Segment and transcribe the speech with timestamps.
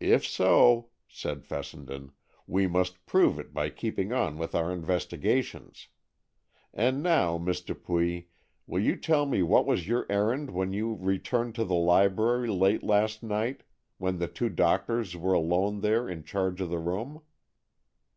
[0.00, 2.10] "If so," said Fessenden,
[2.44, 5.86] "we must prove it by keeping on with our investigations.
[6.74, 8.26] And now, Miss Dupuy,
[8.66, 12.82] will you tell me what was your errand when you returned to the library late
[12.82, 13.62] last night,
[13.98, 17.22] when the two doctors were alone there in charge of the room?"